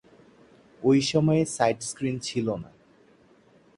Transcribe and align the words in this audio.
ঐ 0.83 0.91
সময়ে 1.01 1.43
sight 1.45 1.79
screen 1.81 2.15
ছিল 2.19 2.47
না। 2.55 2.69